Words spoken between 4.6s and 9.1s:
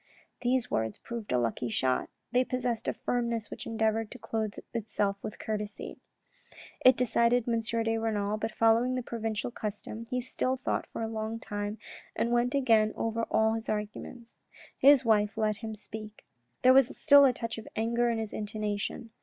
itself with courtesy. It decided M. de Renal, but following the